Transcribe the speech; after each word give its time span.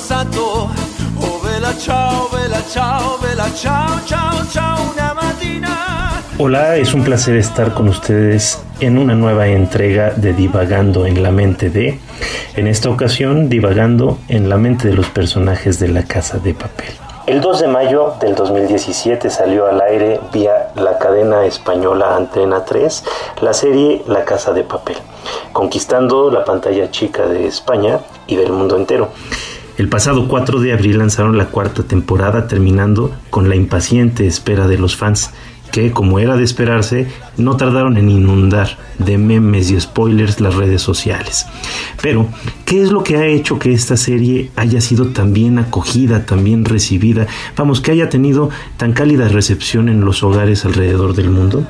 Alzato, 0.00 0.70
oh 1.20 1.42
ciao, 1.78 2.28
ciao, 2.72 3.52
ciao, 3.52 4.00
ciao, 4.06 4.46
ciao, 4.50 4.92
una 4.92 5.14
mattina. 5.14 6.22
Hola, 6.38 6.76
es 6.76 6.94
un 6.94 7.04
placer 7.04 7.36
estar 7.36 7.74
con 7.74 7.88
ustedes 7.88 8.62
en 8.80 8.96
una 8.96 9.14
nueva 9.14 9.48
entrega 9.48 10.12
de 10.12 10.32
Divagando 10.32 11.04
en 11.04 11.22
la 11.22 11.30
mente 11.30 11.68
de, 11.68 11.98
en 12.56 12.66
esta 12.66 12.88
ocasión 12.88 13.50
divagando 13.50 14.18
en 14.28 14.48
la 14.48 14.56
mente 14.56 14.88
de 14.88 14.94
los 14.94 15.08
personajes 15.10 15.78
de 15.78 15.88
la 15.88 16.02
casa 16.04 16.38
de 16.38 16.54
papel. 16.54 16.94
El 17.26 17.42
2 17.42 17.60
de 17.60 17.68
mayo 17.68 18.14
del 18.20 18.34
2017 18.34 19.28
salió 19.28 19.66
al 19.66 19.80
aire 19.82 20.18
vía 20.32 20.72
la 20.76 20.98
cadena 20.98 21.44
española 21.44 22.16
Antena 22.16 22.64
3 22.64 23.04
la 23.42 23.52
serie 23.52 24.02
La 24.08 24.24
Casa 24.24 24.52
de 24.52 24.64
Papel, 24.64 24.96
conquistando 25.52 26.30
la 26.30 26.44
pantalla 26.44 26.90
chica 26.90 27.26
de 27.26 27.46
España 27.46 28.00
y 28.26 28.36
del 28.36 28.50
mundo 28.50 28.76
entero. 28.76 29.10
El 29.80 29.88
pasado 29.88 30.28
4 30.28 30.60
de 30.60 30.74
abril 30.74 30.98
lanzaron 30.98 31.38
la 31.38 31.46
cuarta 31.46 31.82
temporada 31.82 32.46
terminando 32.46 33.16
con 33.30 33.48
la 33.48 33.56
impaciente 33.56 34.26
espera 34.26 34.68
de 34.68 34.76
los 34.76 34.94
fans 34.94 35.30
que, 35.72 35.90
como 35.90 36.18
era 36.18 36.36
de 36.36 36.44
esperarse, 36.44 37.06
no 37.38 37.56
tardaron 37.56 37.96
en 37.96 38.10
inundar 38.10 38.76
de 38.98 39.16
memes 39.16 39.70
y 39.70 39.80
spoilers 39.80 40.38
las 40.42 40.54
redes 40.54 40.82
sociales. 40.82 41.46
Pero, 42.02 42.28
¿qué 42.66 42.82
es 42.82 42.90
lo 42.92 43.02
que 43.02 43.16
ha 43.16 43.26
hecho 43.26 43.58
que 43.58 43.72
esta 43.72 43.96
serie 43.96 44.50
haya 44.54 44.82
sido 44.82 45.06
tan 45.06 45.32
bien 45.32 45.58
acogida, 45.58 46.26
tan 46.26 46.44
bien 46.44 46.66
recibida? 46.66 47.26
Vamos, 47.56 47.80
que 47.80 47.92
haya 47.92 48.10
tenido 48.10 48.50
tan 48.76 48.92
cálida 48.92 49.28
recepción 49.28 49.88
en 49.88 50.04
los 50.04 50.22
hogares 50.22 50.66
alrededor 50.66 51.14
del 51.14 51.30
mundo. 51.30 51.66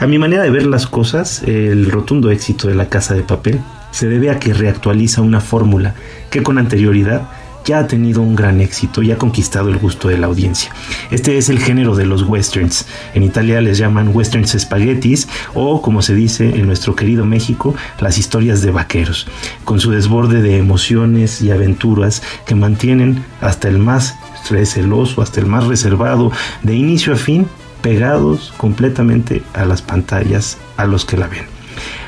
A 0.00 0.08
mi 0.08 0.18
manera 0.18 0.42
de 0.42 0.50
ver 0.50 0.66
las 0.66 0.88
cosas, 0.88 1.44
el 1.44 1.92
rotundo 1.92 2.32
éxito 2.32 2.66
de 2.66 2.74
la 2.74 2.88
Casa 2.88 3.14
de 3.14 3.22
Papel 3.22 3.60
se 3.96 4.08
debe 4.08 4.28
a 4.28 4.38
que 4.38 4.52
reactualiza 4.52 5.22
una 5.22 5.40
fórmula 5.40 5.94
que 6.28 6.42
con 6.42 6.58
anterioridad 6.58 7.30
ya 7.64 7.78
ha 7.78 7.86
tenido 7.86 8.20
un 8.20 8.36
gran 8.36 8.60
éxito 8.60 9.02
y 9.02 9.10
ha 9.10 9.16
conquistado 9.16 9.70
el 9.70 9.78
gusto 9.78 10.08
de 10.08 10.18
la 10.18 10.26
audiencia. 10.26 10.70
Este 11.10 11.38
es 11.38 11.48
el 11.48 11.58
género 11.58 11.96
de 11.96 12.04
los 12.04 12.22
westerns. 12.22 12.86
En 13.14 13.22
Italia 13.22 13.62
les 13.62 13.78
llaman 13.78 14.14
westerns 14.14 14.54
spaghettis 14.58 15.28
o, 15.54 15.80
como 15.80 16.02
se 16.02 16.14
dice 16.14 16.56
en 16.56 16.66
nuestro 16.66 16.94
querido 16.94 17.24
México, 17.24 17.74
las 17.98 18.18
historias 18.18 18.60
de 18.60 18.70
vaqueros, 18.70 19.28
con 19.64 19.80
su 19.80 19.90
desborde 19.90 20.42
de 20.42 20.58
emociones 20.58 21.40
y 21.40 21.50
aventuras 21.50 22.22
que 22.44 22.54
mantienen 22.54 23.24
hasta 23.40 23.68
el 23.68 23.78
más 23.78 24.14
receloso, 24.50 25.22
hasta 25.22 25.40
el 25.40 25.46
más 25.46 25.64
reservado, 25.64 26.32
de 26.62 26.74
inicio 26.74 27.14
a 27.14 27.16
fin, 27.16 27.46
pegados 27.80 28.52
completamente 28.58 29.42
a 29.54 29.64
las 29.64 29.80
pantallas 29.80 30.58
a 30.76 30.84
los 30.84 31.06
que 31.06 31.16
la 31.16 31.28
ven. 31.28 31.56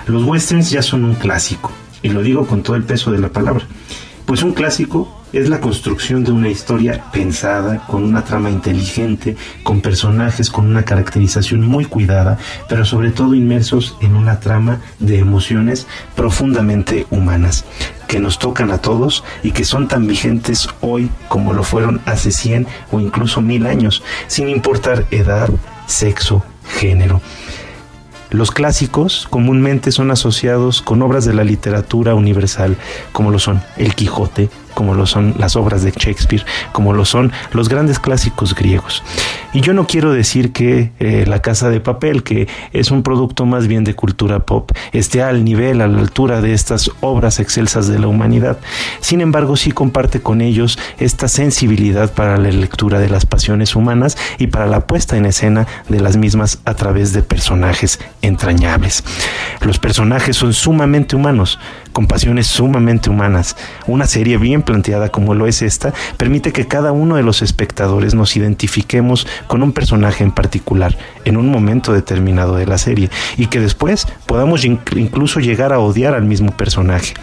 Los 0.09 0.25
westerns 0.25 0.71
ya 0.71 0.81
son 0.81 1.05
un 1.05 1.15
clásico, 1.15 1.71
y 2.03 2.11
lo 2.11 2.23
digo 2.23 2.47
con 2.47 2.63
todo 2.63 2.77
el 2.77 2.85
peso 2.85 3.11
de 3.11 3.19
la 3.19 3.29
palabra, 3.29 3.65
pues 4.29 4.43
un 4.43 4.53
clásico 4.53 5.19
es 5.33 5.49
la 5.49 5.61
construcción 5.61 6.25
de 6.25 6.33
una 6.33 6.49
historia 6.49 7.05
pensada, 7.13 7.87
con 7.87 8.05
una 8.05 8.25
trama 8.25 8.51
inteligente, 8.51 9.37
con 9.63 9.81
personajes 9.81 10.51
con 10.51 10.67
una 10.67 10.85
caracterización 10.85 11.67
muy 11.67 11.85
cuidada, 11.85 12.39
pero 12.69 12.85
sobre 12.85 13.11
todo 13.11 13.35
inmersos 13.35 13.97
en 14.01 14.17
una 14.17 14.41
trama 14.41 14.81
de 14.99 15.19
emociones 15.19 15.87
profundamente 16.15 17.07
humanas, 17.11 17.65
que 18.07 18.21
nos 18.21 18.39
tocan 18.39 18.71
a 18.71 18.79
todos 18.79 19.25
y 19.43 19.53
que 19.53 19.65
son 19.65 19.89
tan 19.89 20.07
vigentes 20.07 20.69
hoy 20.81 21.11
como 21.29 21.53
lo 21.53 21.63
fueron 21.63 22.01
hace 22.05 22.31
100 22.31 22.67
o 22.91 23.01
incluso 23.01 23.41
mil 23.41 23.67
años, 23.67 24.03
sin 24.27 24.49
importar 24.49 25.07
edad, 25.11 25.49
sexo, 25.87 26.45
género. 26.79 27.21
Los 28.31 28.50
clásicos 28.50 29.27
comúnmente 29.31 29.91
son 29.91 30.11
asociados 30.11 30.83
con 30.83 31.00
obras 31.00 31.25
de 31.25 31.33
la 31.33 31.44
literatura 31.44 32.15
universal, 32.15 32.77
como 33.12 33.31
lo 33.31 33.39
son 33.39 33.62
El 33.78 33.94
Quijote, 33.94 34.50
como 34.75 34.94
lo 34.94 35.06
son 35.06 35.34
las 35.39 35.56
obras 35.56 35.83
de 35.83 35.93
Shakespeare, 35.93 36.44
como 36.72 36.93
lo 36.93 37.06
son 37.06 37.33
los 37.53 37.69
grandes 37.69 37.99
clásicos 37.99 38.55
griegos. 38.55 39.03
Y 39.55 39.63
yo 39.63 39.73
no 39.73 39.87
quiero 39.87 40.13
decir 40.13 40.53
que 40.53 40.93
eh, 40.99 41.25
La 41.27 41.41
Casa 41.41 41.71
de 41.71 41.81
Papel, 41.81 42.23
que 42.23 42.49
es 42.73 42.91
un 42.91 43.03
producto 43.03 43.47
más 43.47 43.67
bien 43.67 43.83
de 43.83 43.95
cultura 43.95 44.41
pop, 44.41 44.73
esté 44.93 45.23
al 45.23 45.43
nivel, 45.43 45.81
a 45.81 45.89
la 45.89 46.01
altura 46.01 46.43
de 46.43 46.53
estas 46.53 46.91
obras 47.01 47.41
excelsas 47.41 47.89
de 47.89 47.99
la 47.99 48.09
humanidad. 48.09 48.59
Sin 49.01 49.23
embargo, 49.23 49.57
sí 49.57 49.73
comparte 49.73 50.21
con 50.21 50.43
ellos 50.43 50.79
esta 50.99 51.29
sensibilidad 51.29 52.13
para 52.13 52.37
la 52.37 52.51
lectura 52.51 52.99
de 52.99 53.09
las 53.09 53.25
pasiones 53.25 53.75
humanas 53.75 54.19
y 54.39 54.49
para 54.49 54.67
la 54.67 54.87
puesta 54.87 55.17
en 55.17 55.25
escena 55.25 55.67
de 55.89 56.01
las 56.01 56.19
mismas 56.19 56.59
a 56.67 56.75
través 56.75 57.15
de 57.15 57.23
personajes 57.23 58.01
entrañables. 58.21 59.03
Los 59.63 59.79
personajes 59.79 60.37
son 60.37 60.53
sumamente 60.53 61.17
humanos, 61.17 61.59
con 61.99 62.07
pasiones 62.07 62.47
sumamente 62.47 63.11
humanas. 63.11 63.57
Una 63.89 64.07
serie 64.07 64.39
bien 64.39 64.63
planteada 64.63 65.09
como 65.09 65.35
lo 65.35 65.49
es 65.49 65.63
esta 65.63 65.93
permite 66.17 66.53
que 66.53 66.69
cada 66.69 66.93
uno 66.93 67.17
de 67.17 67.25
los 67.25 67.43
espectadores 67.43 68.15
nos 68.15 68.37
identifiquemos 68.37 69.27
con 69.49 69.65
un 69.65 69.73
personaje 69.73 70.23
en 70.23 70.31
particular 70.31 70.97
en 71.25 71.37
un 71.37 71.49
momento 71.49 71.93
determinado 71.93 72.55
de 72.55 72.67
la 72.67 72.79
serie 72.79 73.11
y 73.37 73.47
que 73.47 73.59
después 73.59 74.07
podamos 74.27 74.65
incluso 74.65 75.41
llegar 75.41 75.73
a 75.73 75.81
odiar 75.81 76.15
al 76.15 76.25
mismo 76.25 76.57
personaje. 76.57 77.15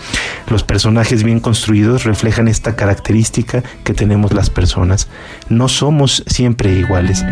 Los 0.49 0.63
personajes 0.63 1.23
bien 1.23 1.39
construidos 1.39 2.03
reflejan 2.03 2.49
esta 2.49 2.75
característica 2.75 3.63
que 3.85 3.93
tenemos 3.93 4.33
las 4.33 4.49
personas. 4.49 5.07
No 5.47 5.69
somos 5.69 6.21
siempre 6.27 6.73
iguales. 6.73 7.23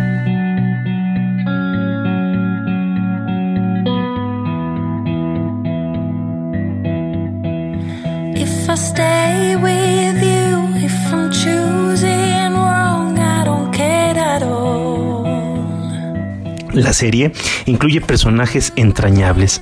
La 16.74 16.92
serie 16.92 17.32
incluye 17.68 18.02
personajes 18.02 18.74
entrañables. 18.76 19.62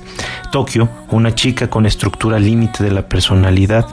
Tokio, 0.50 0.88
una 1.10 1.34
chica 1.34 1.68
con 1.68 1.84
estructura 1.84 2.38
límite 2.38 2.82
de 2.82 2.90
la 2.90 3.06
personalidad. 3.06 3.86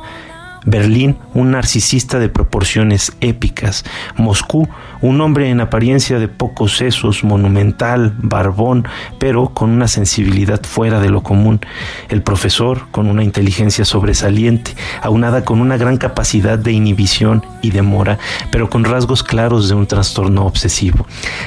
Berlín, 0.66 1.18
un 1.34 1.52
narcisista 1.52 2.20
de 2.20 2.30
proporciones 2.30 3.14
épicas. 3.22 3.86
Moscú, 4.18 4.68
un 5.02 5.22
hombre 5.22 5.50
en 5.50 5.62
apariencia 5.62 6.20
de 6.20 6.28
pocos 6.28 6.78
sesos, 6.78 7.24
monumental, 7.24 8.14
barbón, 8.18 8.88
pero 9.18 9.50
con 9.50 9.70
una 9.70 9.88
sensibilidad 9.88 10.62
fuera 10.64 11.00
de 11.00 11.10
lo 11.10 11.24
común. 11.24 11.62
El 12.10 12.22
profesor, 12.22 12.88
con 12.92 13.08
una 13.08 13.24
inteligencia 13.24 13.86
sobresaliente, 13.86 14.76
aunada 15.02 15.46
con 15.46 15.62
una 15.62 15.78
gran 15.78 15.98
capacidad 15.98 16.60
de 16.60 16.74
inhibición 16.74 17.46
y 17.62 17.72
demora, 17.72 18.20
pero 18.52 18.70
con 18.70 18.84
rasgos 18.84 19.24
claros 19.24 19.70
de 19.70 19.76
un 19.76 19.88
trastorno 19.88 20.46
obsesivo. 20.46 21.06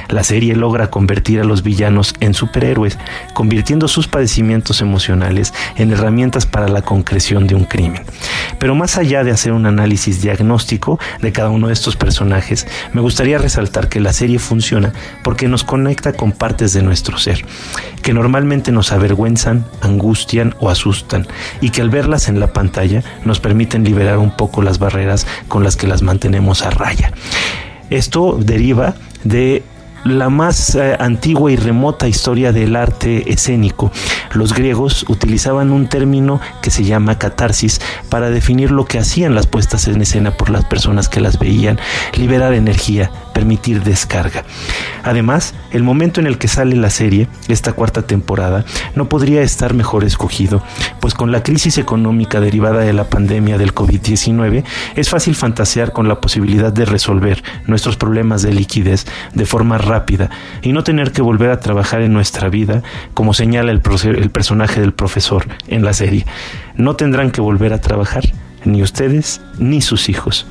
La 0.09 0.25
serie 0.25 0.56
logra 0.56 0.91
convertir 0.91 1.41
a 1.41 1.44
los 1.44 1.62
villanos 1.62 2.14
en 2.20 2.35
superhéroes, 2.35 2.99
convirtiendo 3.35 3.88
sus 3.88 4.09
padecimientos 4.09 4.81
emocionales 4.81 5.53
en 5.76 5.93
herramientas 5.93 6.47
para 6.47 6.69
la 6.69 6.82
concreción 6.82 7.47
de 7.47 7.55
un 7.55 7.64
crimen. 7.64 8.03
Pero 8.59 8.75
más 8.75 8.97
allá 8.97 9.01
allá 9.02 9.25
de 9.25 9.31
hacer 9.31 9.52
un 9.52 9.66
análisis 9.66 10.22
diagnóstico 10.22 10.99
de 11.20 11.32
cada 11.32 11.50
uno 11.50 11.66
de 11.66 11.72
estos 11.72 11.96
personajes, 11.96 12.66
me 12.93 13.00
gustaría 13.00 13.38
resaltar 13.38 13.88
que 13.88 14.00
la 14.00 14.12
serie 14.12 14.38
funciona 14.38 14.93
porque 15.22 15.49
nos 15.49 15.64
conecta 15.64 16.12
con 16.12 16.32
partes 16.32 16.72
de 16.72 16.82
nuestro 16.82 17.19
ser, 17.19 17.44
que 18.02 18.14
normalmente 18.14 18.72
nos 18.72 18.93
avergüenzan, 18.93 19.66
angustian 19.81 20.54
o 20.60 20.70
asustan, 20.70 21.26
y 21.60 21.70
que 21.70 21.82
al 21.82 21.90
verlas 21.90 22.28
en 22.28 22.40
la 22.40 22.52
pantalla 22.52 23.02
nos 23.25 23.40
permiten 23.40 23.84
liberar 23.84 24.19
un 24.19 24.37
poco 24.37 24.62
las 24.62 24.78
barreras 24.78 25.26
con 25.49 25.64
las 25.64 25.76
que 25.76 25.87
las 25.87 26.02
mantenemos 26.02 26.62
a 26.62 26.70
raya. 26.70 27.12
Esto 27.90 28.38
deriva 28.40 28.94
de 29.25 29.62
la 30.04 30.28
más 30.31 30.75
eh, 30.75 30.96
antigua 30.99 31.52
y 31.52 31.56
remota 31.56 32.08
historia 32.08 32.52
del 32.52 32.76
arte 32.76 33.32
escénico. 33.32 33.90
Los 34.32 34.54
griegos 34.54 35.04
utilizaban 35.08 35.72
un 35.72 35.88
término 35.88 36.40
que 36.60 36.70
se 36.70 36.84
llama 36.84 37.19
catarsis 37.19 37.81
para 38.08 38.31
definir 38.31 38.70
lo 38.70 38.84
que 38.84 38.99
hacían 38.99 39.34
las 39.34 39.46
puestas 39.46 39.87
en 39.88 40.02
escena 40.02 40.32
por 40.32 40.50
las 40.50 40.64
personas 40.64 41.08
que 41.08 41.20
las 41.20 41.38
veían, 41.38 41.78
liberar 42.16 42.54
energía, 42.54 43.10
permitir 43.32 43.82
descarga. 43.82 44.44
Además, 45.02 45.55
el 45.70 45.82
momento 45.82 46.20
en 46.20 46.26
el 46.26 46.38
que 46.38 46.49
sale 46.49 46.76
la 46.76 46.90
serie, 46.90 47.29
esta 47.49 47.73
cuarta 47.73 48.02
temporada, 48.02 48.64
no 48.94 49.08
podría 49.08 49.43
estar 49.43 49.75
mejor 49.75 50.05
escogido, 50.05 50.62
pues 51.00 51.14
con 51.14 51.32
la 51.32 51.43
crisis 51.43 51.79
económica 51.79 52.40
derivada 52.40 52.81
de 52.81 52.93
la 52.93 53.05
pandemia 53.05 53.58
del 53.58 53.75
COVID-19, 53.75 54.64
es 54.94 55.08
fácil 55.08 55.34
fantasear 55.34 55.93
con 55.93 56.08
la 56.08 56.20
posibilidad 56.20 56.73
de 56.73 56.84
resolver 56.84 57.43
nuestros 57.67 57.96
problemas 57.96 58.43
de 58.43 58.52
liquidez 58.52 59.06
de 59.35 59.46
forma 59.46 59.78
rápida 59.78 60.31
y 60.62 60.73
no 60.73 60.85
tener 60.85 61.12
que 61.12 61.23
volver 61.23 61.50
a 61.50 61.61
trabajar 61.61 62.02
en 62.02 62.12
nuestra 62.12 62.49
vida, 62.49 62.82
como 63.14 63.35
señala 63.35 63.73
el, 63.73 63.82
el 64.05 64.31
personaje 64.31 64.81
del 64.81 64.93
profesor 64.93 65.46
en 65.69 65.85
la 65.85 65.93
serie. 65.93 66.26
No 66.76 66.96
tendrán 66.96 67.31
que 67.31 67.40
volver 67.40 67.73
a 67.73 67.81
trabajar 67.81 68.25
ni 68.64 68.82
ustedes 68.82 69.41
ni 69.59 69.81
sus 69.81 70.09
hijos. 70.09 70.47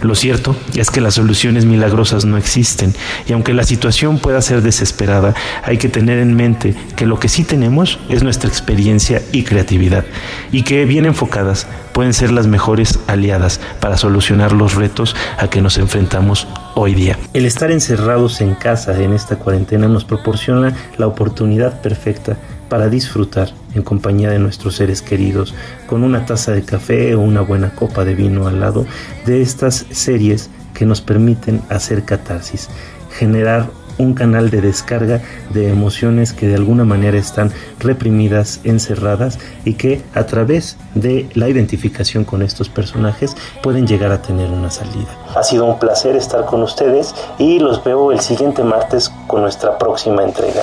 Lo 0.00 0.14
cierto 0.14 0.56
es 0.74 0.90
que 0.90 1.00
las 1.00 1.14
soluciones 1.14 1.64
milagrosas 1.64 2.24
no 2.24 2.36
existen 2.36 2.94
y 3.26 3.32
aunque 3.32 3.54
la 3.54 3.64
situación 3.64 4.18
pueda 4.18 4.40
ser 4.42 4.62
desesperada, 4.62 5.34
hay 5.64 5.78
que 5.78 5.88
tener 5.88 6.18
en 6.18 6.34
mente 6.34 6.74
que 6.96 7.06
lo 7.06 7.18
que 7.18 7.28
sí 7.28 7.44
tenemos 7.44 7.98
es 8.08 8.22
nuestra 8.22 8.48
experiencia 8.48 9.22
y 9.32 9.42
creatividad 9.42 10.04
y 10.52 10.62
que 10.62 10.84
bien 10.84 11.06
enfocadas 11.06 11.66
pueden 11.92 12.14
ser 12.14 12.30
las 12.30 12.46
mejores 12.46 13.00
aliadas 13.08 13.60
para 13.80 13.96
solucionar 13.96 14.52
los 14.52 14.74
retos 14.74 15.16
a 15.36 15.48
que 15.48 15.60
nos 15.60 15.78
enfrentamos 15.78 16.46
hoy 16.74 16.94
día. 16.94 17.18
El 17.32 17.44
estar 17.44 17.72
encerrados 17.72 18.40
en 18.40 18.54
casa 18.54 19.02
en 19.02 19.12
esta 19.12 19.36
cuarentena 19.36 19.88
nos 19.88 20.04
proporciona 20.04 20.74
la 20.96 21.06
oportunidad 21.08 21.80
perfecta 21.80 22.36
para 22.68 22.88
disfrutar 22.88 23.50
en 23.74 23.82
compañía 23.82 24.30
de 24.30 24.38
nuestros 24.38 24.76
seres 24.76 25.02
queridos, 25.02 25.54
con 25.86 26.04
una 26.04 26.26
taza 26.26 26.52
de 26.52 26.62
café 26.62 27.14
o 27.14 27.20
una 27.20 27.40
buena 27.40 27.70
copa 27.70 28.04
de 28.04 28.14
vino 28.14 28.46
al 28.46 28.60
lado 28.60 28.86
de 29.26 29.42
estas 29.42 29.86
series 29.90 30.50
que 30.74 30.86
nos 30.86 31.00
permiten 31.00 31.62
hacer 31.70 32.04
catarsis, 32.04 32.68
generar 33.10 33.70
un 33.98 34.14
canal 34.14 34.50
de 34.50 34.60
descarga 34.60 35.20
de 35.50 35.68
emociones 35.68 36.32
que 36.32 36.46
de 36.46 36.54
alguna 36.54 36.84
manera 36.84 37.18
están 37.18 37.52
reprimidas, 37.80 38.60
encerradas 38.64 39.38
y 39.64 39.74
que 39.74 40.02
a 40.14 40.24
través 40.24 40.76
de 40.94 41.28
la 41.34 41.48
identificación 41.48 42.24
con 42.24 42.42
estos 42.42 42.68
personajes 42.68 43.36
pueden 43.62 43.86
llegar 43.86 44.12
a 44.12 44.22
tener 44.22 44.50
una 44.50 44.70
salida. 44.70 45.08
Ha 45.34 45.42
sido 45.42 45.64
un 45.64 45.78
placer 45.78 46.16
estar 46.16 46.44
con 46.44 46.62
ustedes 46.62 47.14
y 47.38 47.58
los 47.58 47.82
veo 47.84 48.12
el 48.12 48.20
siguiente 48.20 48.62
martes 48.62 49.12
con 49.26 49.42
nuestra 49.42 49.76
próxima 49.78 50.22
entrega. 50.22 50.62